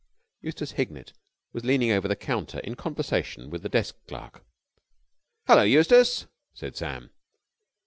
Eustace 0.41 0.71
Hignett 0.71 1.13
was 1.53 1.63
leaning 1.63 1.91
over 1.91 2.07
the 2.07 2.15
counter, 2.15 2.57
in 2.61 2.73
conversation 2.73 3.51
with 3.51 3.61
the 3.61 3.69
desk 3.69 3.95
clerk. 4.07 4.43
"Hullo, 5.47 5.61
Eustace!" 5.61 6.25
said 6.55 6.75
Sam. 6.75 7.11